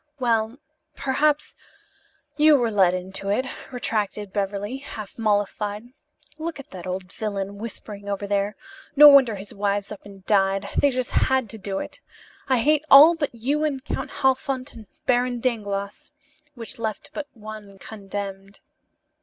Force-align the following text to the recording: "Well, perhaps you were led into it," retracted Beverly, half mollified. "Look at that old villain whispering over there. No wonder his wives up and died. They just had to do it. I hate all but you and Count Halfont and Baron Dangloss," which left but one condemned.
"Well, 0.19 0.57
perhaps 0.95 1.55
you 2.35 2.55
were 2.57 2.71
led 2.71 2.95
into 2.95 3.29
it," 3.29 3.45
retracted 3.71 4.33
Beverly, 4.33 4.77
half 4.77 5.15
mollified. 5.19 5.89
"Look 6.39 6.59
at 6.59 6.71
that 6.71 6.87
old 6.87 7.11
villain 7.13 7.59
whispering 7.59 8.09
over 8.09 8.25
there. 8.25 8.55
No 8.95 9.07
wonder 9.07 9.35
his 9.35 9.53
wives 9.53 9.91
up 9.91 10.03
and 10.03 10.25
died. 10.25 10.67
They 10.75 10.89
just 10.89 11.11
had 11.11 11.51
to 11.51 11.59
do 11.59 11.77
it. 11.77 12.01
I 12.47 12.57
hate 12.61 12.83
all 12.89 13.13
but 13.13 13.35
you 13.35 13.63
and 13.63 13.85
Count 13.85 14.09
Halfont 14.09 14.73
and 14.73 14.87
Baron 15.05 15.39
Dangloss," 15.39 16.09
which 16.55 16.79
left 16.79 17.11
but 17.13 17.27
one 17.35 17.77
condemned. 17.77 18.59